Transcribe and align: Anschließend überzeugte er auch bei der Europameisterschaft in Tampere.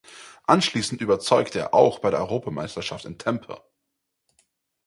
Anschließend 0.47 0.99
überzeugte 1.01 1.59
er 1.59 1.73
auch 1.75 1.99
bei 1.99 2.09
der 2.09 2.21
Europameisterschaft 2.21 3.05
in 3.05 3.19
Tampere. 3.19 3.63